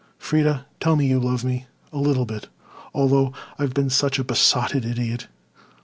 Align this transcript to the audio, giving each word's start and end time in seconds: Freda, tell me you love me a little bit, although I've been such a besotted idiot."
Freda, 0.19 0.65
tell 0.79 0.95
me 0.95 1.05
you 1.05 1.19
love 1.19 1.43
me 1.43 1.67
a 1.93 1.99
little 1.99 2.25
bit, 2.25 2.47
although 2.91 3.33
I've 3.59 3.75
been 3.75 3.91
such 3.91 4.17
a 4.17 4.23
besotted 4.23 4.83
idiot." 4.83 5.27